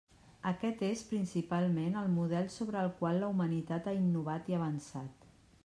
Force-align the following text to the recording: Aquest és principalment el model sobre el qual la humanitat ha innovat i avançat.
Aquest 0.51 0.79
és 0.87 1.03
principalment 1.09 1.99
el 2.01 2.09
model 2.15 2.49
sobre 2.55 2.81
el 2.87 2.91
qual 3.03 3.21
la 3.25 3.31
humanitat 3.35 3.91
ha 3.93 3.97
innovat 4.01 4.51
i 4.55 4.59
avançat. 4.63 5.33